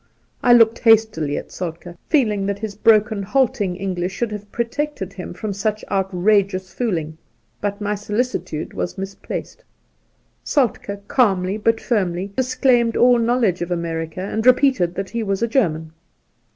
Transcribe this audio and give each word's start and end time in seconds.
I 0.41 0.51
looked 0.53 0.79
hastily 0.79 1.37
at 1.37 1.49
Soltk^, 1.49 1.95
feeling 2.09 2.47
that 2.47 2.57
his 2.57 2.73
broken, 2.73 3.21
halting 3.21 3.75
English 3.75 4.13
should 4.13 4.31
have 4.31 4.51
protected 4.51 5.13
him 5.13 5.31
from 5.35 5.53
such 5.53 5.85
outrageous 5.91 6.73
fooling, 6.73 7.19
but 7.61 7.79
my 7.79 7.93
solicitude 7.93 8.73
was 8.73 8.97
misplaced. 8.97 9.63
Soltkd 10.43 11.07
calmly, 11.07 11.57
but 11.57 11.79
firmly, 11.79 12.31
disclaimed 12.35 12.97
aU 12.97 13.17
knowledge 13.17 13.61
.of 13.61 13.69
America, 13.69 14.21
and 14.21 14.43
repeated 14.43 14.95
that 14.95 15.11
he 15.11 15.21
was 15.21 15.43
a 15.43 15.47
German. 15.47 15.91